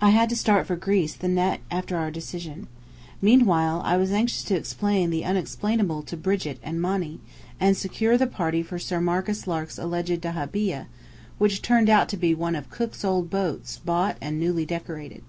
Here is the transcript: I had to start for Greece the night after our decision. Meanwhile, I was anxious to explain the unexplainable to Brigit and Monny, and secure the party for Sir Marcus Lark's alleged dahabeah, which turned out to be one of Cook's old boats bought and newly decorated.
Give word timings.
I 0.00 0.10
had 0.10 0.28
to 0.28 0.36
start 0.36 0.68
for 0.68 0.76
Greece 0.76 1.14
the 1.14 1.26
night 1.26 1.62
after 1.68 1.96
our 1.96 2.12
decision. 2.12 2.68
Meanwhile, 3.20 3.82
I 3.84 3.96
was 3.96 4.12
anxious 4.12 4.44
to 4.44 4.54
explain 4.54 5.10
the 5.10 5.24
unexplainable 5.24 6.04
to 6.04 6.16
Brigit 6.16 6.60
and 6.62 6.80
Monny, 6.80 7.18
and 7.58 7.76
secure 7.76 8.16
the 8.16 8.28
party 8.28 8.62
for 8.62 8.78
Sir 8.78 9.00
Marcus 9.00 9.48
Lark's 9.48 9.76
alleged 9.76 10.20
dahabeah, 10.20 10.86
which 11.38 11.60
turned 11.60 11.90
out 11.90 12.08
to 12.10 12.16
be 12.16 12.36
one 12.36 12.54
of 12.54 12.70
Cook's 12.70 13.04
old 13.04 13.30
boats 13.30 13.78
bought 13.78 14.16
and 14.20 14.38
newly 14.38 14.64
decorated. 14.64 15.24